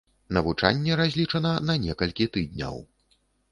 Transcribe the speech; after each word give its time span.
Навучанне 0.37 0.95
разлічана 1.01 1.51
на 1.67 1.77
некалькі 1.85 2.29
тыдняў. 2.39 2.83